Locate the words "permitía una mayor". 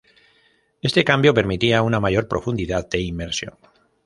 1.35-2.27